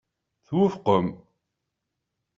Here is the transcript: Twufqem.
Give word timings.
Twufqem. 0.45 1.07